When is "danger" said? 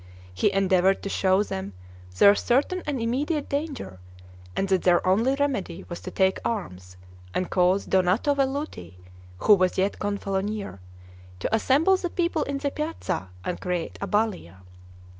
3.47-3.99